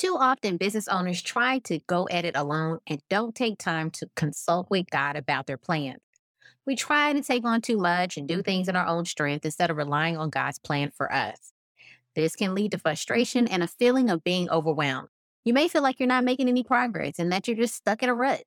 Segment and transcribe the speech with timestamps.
[0.00, 4.08] Too often, business owners try to go at it alone and don't take time to
[4.16, 6.00] consult with God about their plans.
[6.64, 9.68] We try to take on too much and do things in our own strength instead
[9.68, 11.52] of relying on God's plan for us.
[12.16, 15.08] This can lead to frustration and a feeling of being overwhelmed.
[15.44, 18.08] You may feel like you're not making any progress and that you're just stuck in
[18.08, 18.44] a rut.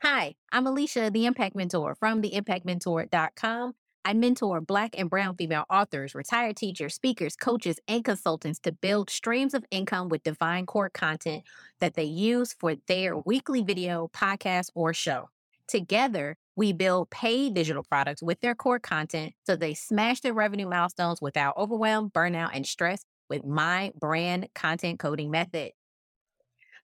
[0.00, 3.74] Hi, I'm Alicia, the Impact Mentor from theimpactmentor.com
[4.06, 9.10] I mentor Black and Brown female authors, retired teachers, speakers, coaches, and consultants to build
[9.10, 11.42] streams of income with divine core content
[11.80, 15.28] that they use for their weekly video, podcast, or show.
[15.66, 20.68] Together, we build paid digital products with their core content so they smash their revenue
[20.68, 25.72] milestones without overwhelm, burnout, and stress with my brand content coding method.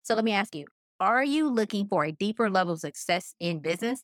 [0.03, 0.67] So let me ask you
[0.99, 4.03] are you looking for a deeper level of success in business?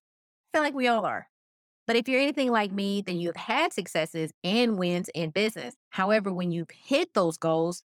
[0.54, 1.26] I feel like we all are.
[1.88, 5.74] But if you're anything like me, then you've had successes and wins in business.
[5.88, 7.82] However, when you've hit those goals,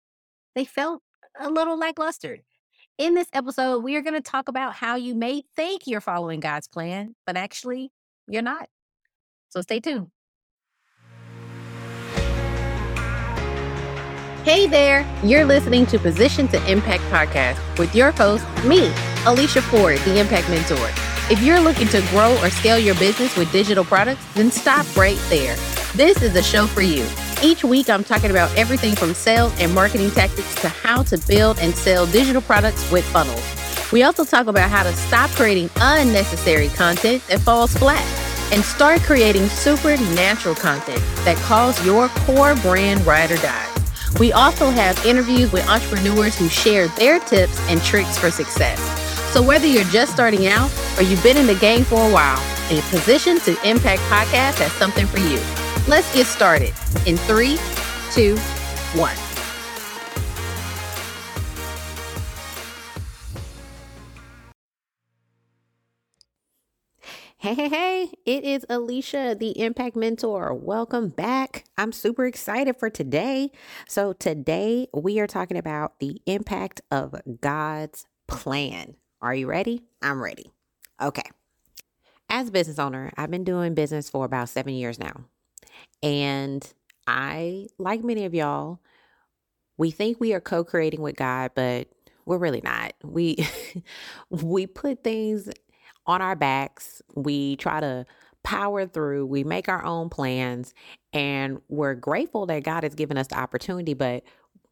[0.54, 1.02] they felt
[1.40, 2.38] a little lackluster.
[3.00, 6.40] In this episode, we are going to talk about how you may think you're following
[6.40, 7.92] God's plan, but actually,
[8.28, 8.70] you're not.
[9.50, 10.12] So stay tuned.
[14.44, 18.94] Hey there, you're listening to Position to Impact podcast with your host, me,
[19.26, 21.07] Alicia Ford, the Impact Mentor.
[21.30, 25.20] If you're looking to grow or scale your business with digital products, then stop right
[25.28, 25.58] there.
[25.94, 27.06] This is a show for you.
[27.44, 31.60] Each week, I'm talking about everything from sales and marketing tactics to how to build
[31.60, 33.44] and sell digital products with funnels.
[33.92, 38.06] We also talk about how to stop creating unnecessary content that falls flat
[38.54, 43.68] and start creating supernatural content that calls your core brand ride or die.
[44.18, 49.07] We also have interviews with entrepreneurs who share their tips and tricks for success.
[49.32, 52.42] So whether you're just starting out or you've been in the game for a while,
[52.72, 55.40] a Position to Impact podcast has something for you.
[55.88, 56.74] Let's get started
[57.06, 57.58] in three,
[58.12, 58.38] two,
[58.96, 59.16] one.
[67.40, 70.54] Hey, hey, hey, it is Alicia, the Impact Mentor.
[70.54, 71.66] Welcome back.
[71.78, 73.52] I'm super excited for today.
[73.88, 78.96] So, today we are talking about the impact of God's plan.
[79.22, 79.84] Are you ready?
[80.02, 80.52] I'm ready.
[81.02, 81.24] Okay.
[82.30, 85.26] As a business owner, I've been doing business for about seven years now.
[86.04, 86.68] And
[87.08, 88.80] I, like many of y'all,
[89.78, 91.88] we think we are co-creating with God, but
[92.26, 92.94] we're really not.
[93.04, 93.38] We
[94.30, 95.50] we put things
[96.06, 97.02] on our backs.
[97.16, 98.06] We try to
[98.44, 99.26] power through.
[99.26, 100.74] We make our own plans
[101.14, 104.24] and we're grateful that God has given us the opportunity, but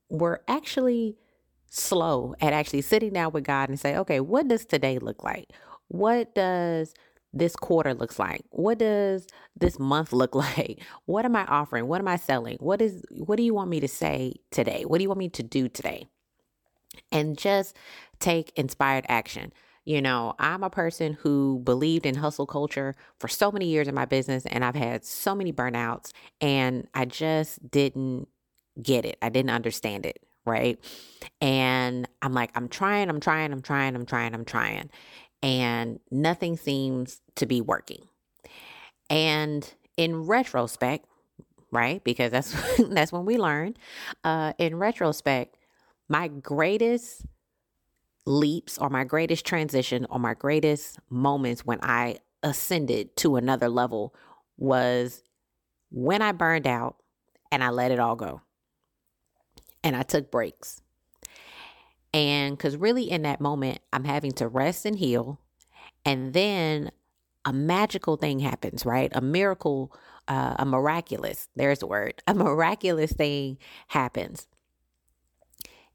[0.10, 1.18] we're actually
[1.70, 5.52] slow at actually sitting down with God and say, okay, what does today look like?
[5.88, 6.94] What does
[7.34, 8.42] this quarter looks like?
[8.50, 10.82] What does this month look like?
[11.06, 11.88] What am I offering?
[11.88, 12.58] What am I selling?
[12.60, 14.84] What is what do you want me to say today?
[14.86, 16.08] What do you want me to do today?
[17.12, 17.76] And just
[18.20, 19.52] take inspired action.
[19.84, 23.94] You know, I'm a person who believed in hustle culture for so many years in
[23.94, 26.12] my business and I've had so many burnouts
[26.42, 28.28] and I just didn't
[28.82, 29.18] get it.
[29.22, 30.80] I didn't understand it, right?
[31.42, 34.90] And I'm like, I'm trying, I'm trying, I'm trying, I'm trying, I'm trying.
[35.42, 38.08] And nothing seems to be working.
[39.10, 41.06] And in retrospect,
[41.72, 42.04] right?
[42.04, 42.54] Because that's
[42.90, 43.76] that's when we learn.
[44.24, 45.58] Uh, in retrospect,
[46.08, 47.26] my greatest
[48.26, 54.16] leaps or my greatest transition or my greatest moments when I ascended to another level
[54.58, 55.24] was
[55.92, 56.98] when I burned out
[57.52, 58.42] and I let it all go
[59.86, 60.82] and I took breaks.
[62.14, 65.40] And because really in that moment, I'm having to rest and heal.
[66.04, 66.92] And then
[67.46, 69.12] a magical thing happens, right?
[69.14, 69.96] A miracle,
[70.28, 73.60] uh, a miraculous, there's a word, a miraculous thing
[73.90, 74.48] happens.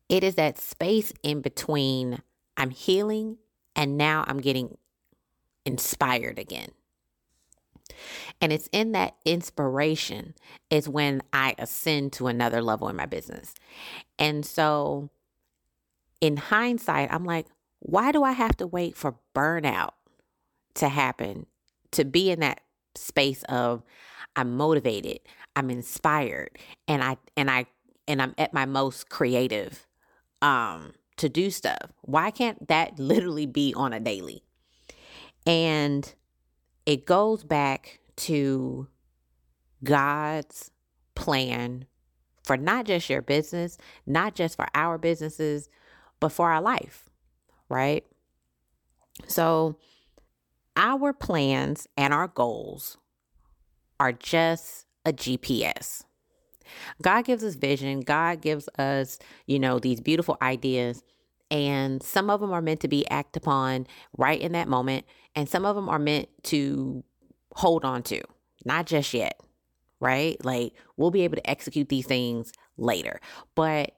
[0.09, 2.22] It is that space in between
[2.57, 3.39] I'm healing
[3.75, 4.77] and now I'm getting
[5.65, 6.71] inspired again.
[8.41, 10.34] And it's in that inspiration
[10.71, 13.55] is when I ascend to another level in my business.
[14.19, 15.11] And so
[16.21, 17.47] in hindsight, I'm like,
[17.81, 19.92] why do I have to wait for burnout
[20.75, 21.47] to happen
[21.92, 22.60] to be in that
[22.95, 23.83] space of
[24.37, 25.21] I'm motivated,
[25.57, 26.51] I'm inspired,
[26.87, 27.66] and I and I
[28.07, 29.87] and I'm at my most creative
[30.42, 31.92] um to do stuff.
[32.03, 34.42] Why can't that literally be on a daily?
[35.47, 36.13] And
[36.86, 38.88] it goes back to
[39.84, 40.71] God's
[41.15, 41.86] plan
[42.44, 45.68] for not just your business, not just for our businesses,
[46.18, 47.09] but for our life,
[47.68, 48.04] right?
[49.27, 49.77] So,
[50.77, 52.97] our plans and our goals
[53.98, 56.04] are just a GPS.
[57.03, 61.03] God gives us vision, God gives us, you know, these beautiful ideas,
[61.51, 63.87] And some of them are meant to be acted upon
[64.17, 65.05] right in that moment,
[65.35, 67.03] and some of them are meant to
[67.55, 68.21] hold on to,
[68.65, 69.41] not just yet,
[69.99, 70.43] right?
[70.45, 73.21] Like we'll be able to execute these things later,
[73.55, 73.97] but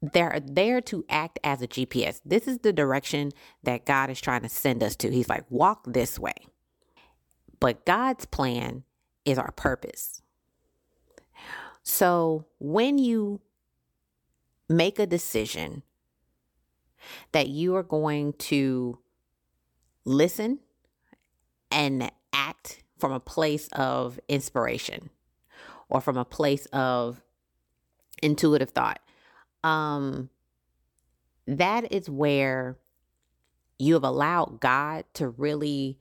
[0.00, 2.20] they're there to act as a GPS.
[2.24, 3.30] This is the direction
[3.62, 5.10] that God is trying to send us to.
[5.10, 6.34] He's like, walk this way.
[7.60, 8.82] But God's plan
[9.24, 10.20] is our purpose.
[11.84, 13.40] So when you
[14.72, 15.82] make a decision
[17.32, 18.98] that you are going to
[20.04, 20.58] listen
[21.70, 25.10] and act from a place of inspiration
[25.88, 27.20] or from a place of
[28.22, 29.00] intuitive thought.
[29.64, 30.30] Um
[31.46, 32.78] that is where
[33.78, 35.98] you have allowed God to really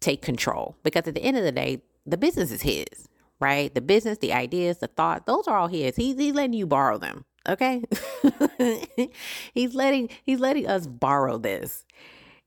[0.00, 3.08] take control because at the end of the day the business is his
[3.40, 3.74] right?
[3.74, 5.96] The business the ideas the thoughts those are all his.
[5.96, 7.82] He's, he's letting you borrow them okay?
[9.54, 11.84] He's letting he's letting us borrow this.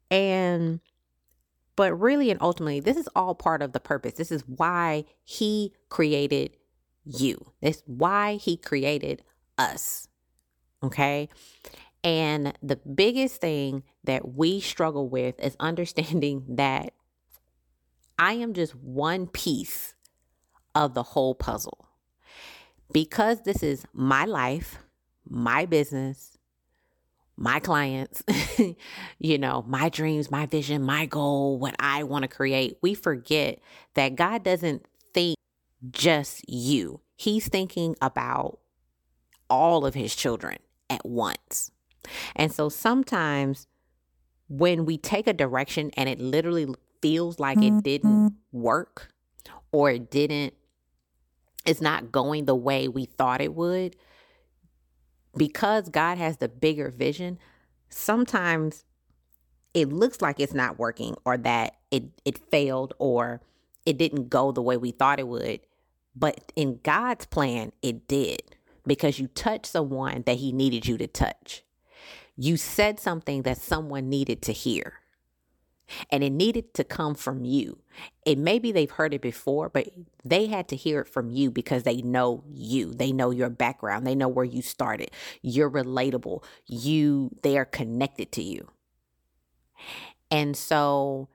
[0.10, 0.80] And
[1.76, 4.14] but really and ultimately this is all part of the purpose.
[4.14, 6.56] This is why he created
[7.06, 7.54] you.
[7.62, 9.24] This why he created
[9.58, 10.08] us.
[10.84, 11.30] Okay.
[12.04, 16.94] And the biggest thing that we struggle with is understanding that
[18.20, 19.94] I am just one piece
[20.74, 21.90] of the whole puzzle.
[22.94, 24.80] Because this is my life,
[25.30, 26.38] my business,
[27.36, 28.24] my clients,
[29.20, 33.60] you know, my dreams, my vision, my goal, what I want to create, we forget
[33.94, 35.38] that God doesn't think
[35.92, 37.02] just you.
[37.16, 38.60] He's thinking about
[39.50, 40.58] all of his children
[40.90, 41.72] at once.
[42.36, 43.68] And so sometimes
[44.50, 46.68] when we take a direction and it literally
[47.02, 48.58] feels like it didn't mm-hmm.
[48.60, 49.10] work
[49.72, 50.54] or it didn't,
[51.66, 53.96] it's not going the way we thought it would,
[55.38, 57.40] because God has the bigger vision,
[57.90, 58.84] sometimes
[59.74, 63.42] it looks like it's not working or that it, it failed or
[63.86, 65.62] it didn't go the way we thought it would.
[66.16, 68.42] But in God's plan, it did
[68.86, 71.64] because you touched someone that he needed you to touch.
[72.36, 74.94] You said something that someone needed to hear.
[76.12, 77.80] And it needed to come from you.
[78.26, 79.90] It maybe they've heard it before, but
[80.24, 82.94] they had to hear it from you because they know you.
[82.94, 84.06] They know your background.
[84.06, 85.12] They know where you started.
[85.42, 86.44] You're relatable.
[86.66, 88.68] You they are connected to you.
[90.30, 91.30] And so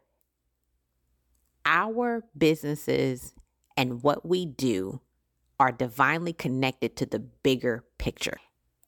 [1.65, 3.35] our businesses
[3.77, 5.01] and what we do
[5.59, 8.39] are divinely connected to the bigger picture.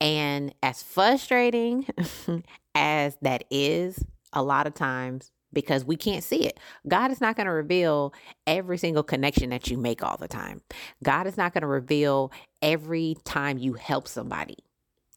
[0.00, 1.87] And as frustrating
[2.75, 6.58] as that is, a lot of times, because we can't see it.
[6.86, 8.12] God is not going to reveal
[8.46, 10.60] every single connection that you make all the time.
[11.02, 14.58] God is not going to reveal every time you help somebody.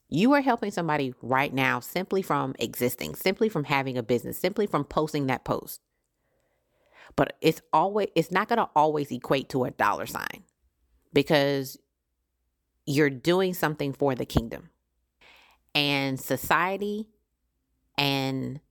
[0.10, 4.66] You are helping somebody right now simply from existing, simply from having a business, simply
[4.66, 5.82] from posting that post.
[7.16, 10.44] But it's always it's not going to always equate to a dollar sign
[11.14, 11.78] because
[12.86, 14.70] you're doing something for the kingdom.
[15.76, 17.08] And society
[17.98, 18.62] and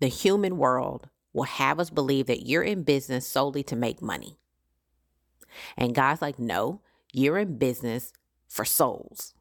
[0.00, 4.38] the human world will have us believe that you're in business solely to make money.
[5.76, 6.80] And God's like, no,
[7.12, 8.14] you're in business
[8.48, 9.34] for souls.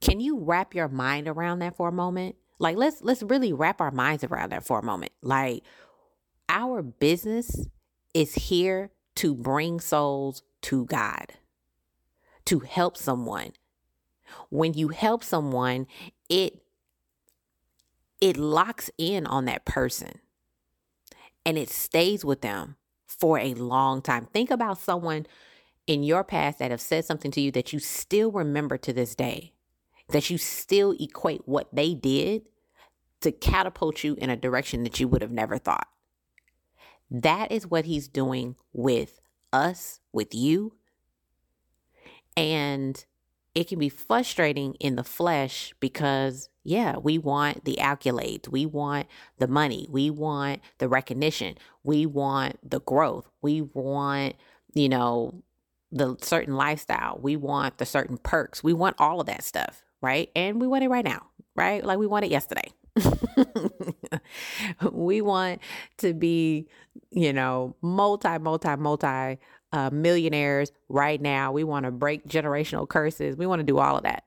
[0.00, 2.34] Can you wrap your mind around that for a moment?
[2.58, 5.12] Like let's let's really wrap our minds around that for a moment.
[5.22, 5.62] Like
[6.48, 7.68] our business
[8.12, 11.26] is here to bring souls to God
[12.46, 13.52] to help someone.
[14.50, 15.86] When you help someone,
[16.28, 16.60] it
[18.20, 20.18] it locks in on that person
[21.48, 22.76] and it stays with them
[23.06, 24.26] for a long time.
[24.26, 25.26] Think about someone
[25.86, 29.14] in your past that have said something to you that you still remember to this
[29.14, 29.54] day,
[30.10, 32.42] that you still equate what they did
[33.22, 35.88] to catapult you in a direction that you would have never thought.
[37.10, 39.18] That is what he's doing with
[39.50, 40.74] us, with you,
[42.36, 43.02] and
[43.54, 49.06] it can be frustrating in the flesh because, yeah, we want the accolades, we want
[49.38, 54.34] the money, we want the recognition, we want the growth, we want,
[54.74, 55.42] you know,
[55.90, 60.30] the certain lifestyle, we want the certain perks, we want all of that stuff, right?
[60.36, 61.26] And we want it right now,
[61.56, 61.84] right?
[61.84, 62.70] Like we want it yesterday.
[64.92, 65.60] we want
[65.98, 66.68] to be,
[67.10, 69.38] you know, multi, multi, multi
[69.72, 71.52] uh, millionaires right now.
[71.52, 73.36] We want to break generational curses.
[73.36, 74.24] We want to do all of that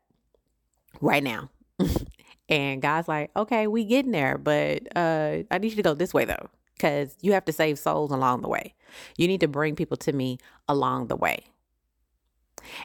[0.99, 1.49] right now.
[2.49, 6.13] and God's like, okay, we getting there, but uh, I need you to go this
[6.13, 8.73] way though, because you have to save souls along the way.
[9.17, 11.45] You need to bring people to me along the way.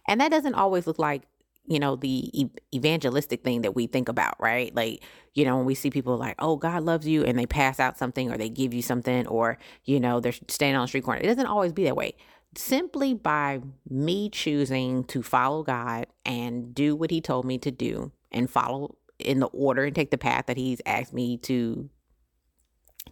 [0.09, 1.25] And that doesn't always look like
[1.67, 4.75] you know, the evangelistic thing that we think about, right?
[4.75, 5.03] Like,
[5.35, 7.99] you know, when we see people like, oh, God loves you, and they pass out
[7.99, 11.21] something or they give you something, or, you know, they're standing on the street corner.
[11.21, 12.15] It doesn't always be that way.
[12.57, 18.13] Simply by me choosing to follow God and do what He told me to do
[18.33, 21.91] and follow in the order and take the path that He's asked me to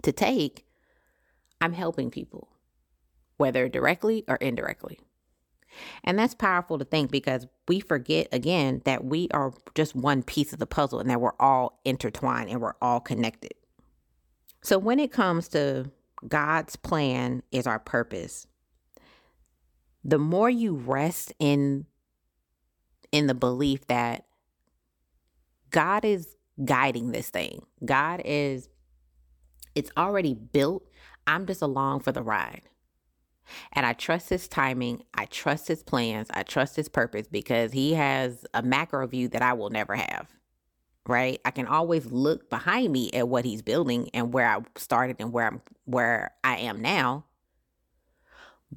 [0.02, 0.66] to take,
[1.60, 2.48] I'm helping people,
[3.36, 4.98] whether directly or indirectly.
[6.02, 10.52] And that's powerful to think because we forget again that we are just one piece
[10.52, 13.54] of the puzzle and that we're all intertwined and we're all connected.
[14.62, 15.90] So when it comes to
[16.26, 18.46] God's plan is our purpose,
[20.04, 21.86] the more you rest in
[23.10, 24.26] in the belief that
[25.70, 27.64] God is guiding this thing.
[27.84, 28.68] God is
[29.74, 30.86] it's already built.
[31.26, 32.62] I'm just along for the ride.
[33.72, 35.02] And I trust his timing.
[35.14, 36.28] I trust his plans.
[36.32, 40.28] I trust his purpose because he has a macro view that I will never have.
[41.06, 41.40] Right?
[41.44, 45.32] I can always look behind me at what he's building and where I started and
[45.32, 47.26] where I'm where I am now.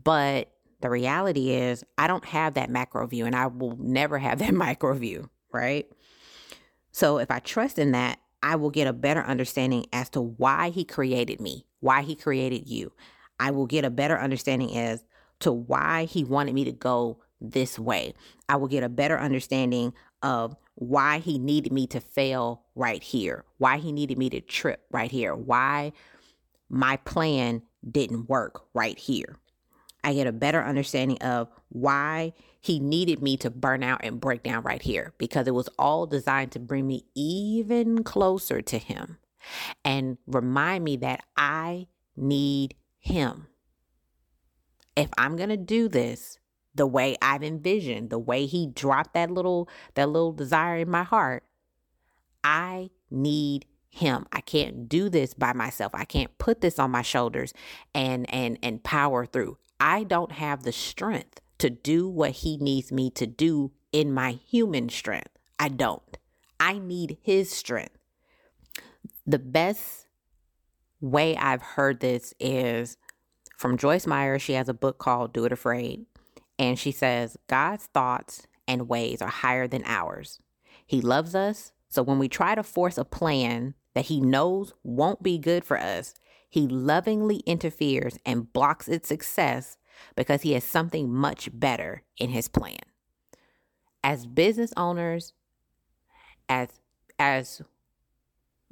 [0.03, 4.39] But the reality is I don't have that macro view and I will never have
[4.39, 5.89] that micro view, right?
[6.91, 10.69] So if I trust in that, I will get a better understanding as to why
[10.69, 12.91] he created me, why he created you.
[13.39, 15.03] I will get a better understanding as
[15.39, 18.13] to why he wanted me to go this way.
[18.49, 19.93] I will get a better understanding
[20.23, 24.85] of why he needed me to fail right here, why he needed me to trip
[24.91, 25.93] right here, why
[26.69, 29.37] my plan didn't work right here.
[30.07, 34.41] I get a better understanding of why he needed me to burn out and break
[34.41, 39.17] down right here because it was all designed to bring me even closer to him
[39.83, 43.47] and remind me that I need him.
[44.95, 46.39] If I'm going to do this
[46.73, 51.03] the way I've envisioned, the way he dropped that little that little desire in my
[51.03, 51.43] heart,
[52.45, 54.25] I need him.
[54.31, 55.93] I can't do this by myself.
[55.93, 57.53] I can't put this on my shoulders
[57.93, 59.57] and and and power through.
[59.79, 64.31] I don't have the strength to do what he needs me to do in my
[64.31, 65.31] human strength.
[65.59, 66.17] I don't.
[66.59, 67.97] I need his strength.
[69.25, 70.07] The best
[71.01, 72.97] way I've heard this is
[73.57, 74.39] from Joyce Meyer.
[74.39, 76.05] She has a book called Do It Afraid.
[76.59, 80.39] And she says, God's thoughts and ways are higher than ours.
[80.85, 81.71] He loves us.
[81.89, 85.79] So when we try to force a plan that he knows won't be good for
[85.79, 86.13] us,
[86.49, 89.77] he lovingly interferes and blocks its success
[90.15, 92.77] because he has something much better in his plan.
[94.03, 95.33] As business owners,
[96.47, 96.69] as
[97.19, 97.61] as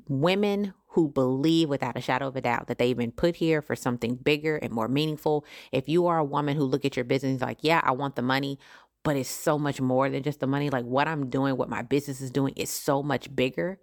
[0.07, 3.75] women who believe without a shadow of a doubt that they've been put here for
[3.75, 5.43] something bigger and more meaningful.
[5.71, 8.21] If you are a woman who look at your business like, yeah, I want the
[8.21, 8.59] money,
[9.03, 10.69] but it's so much more than just the money.
[10.69, 13.79] Like what I'm doing, what my business is doing is so much bigger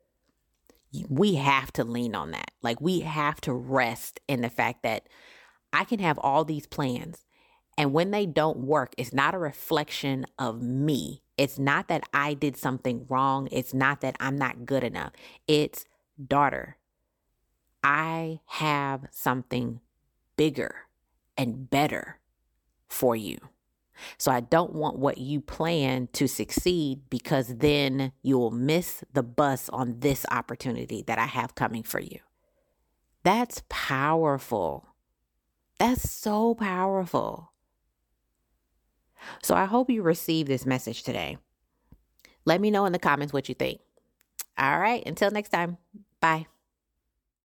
[1.08, 2.50] we have to lean on that.
[2.62, 5.08] Like we have to rest in the fact that
[5.72, 7.24] I can have all these plans.
[7.78, 11.22] And when they don't work, it's not a reflection of me.
[11.38, 13.48] It's not that I did something wrong.
[13.50, 15.12] It's not that I'm not good enough.
[15.48, 15.86] It's,
[16.22, 16.76] daughter,
[17.82, 19.80] I have something
[20.36, 20.74] bigger
[21.36, 22.20] and better
[22.88, 23.38] for you.
[24.18, 29.68] So I don't want what you plan to succeed because then you'll miss the bus
[29.68, 32.18] on this opportunity that I have coming for you.
[33.22, 34.88] That's powerful.
[35.78, 37.52] That's so powerful.
[39.42, 41.38] So I hope you receive this message today.
[42.44, 43.80] Let me know in the comments what you think.
[44.58, 45.78] All right, until next time,
[46.20, 46.51] bye.